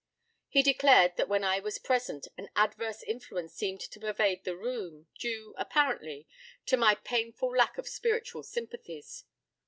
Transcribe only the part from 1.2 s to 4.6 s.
when I was present, an adverse influence seemed to pervade the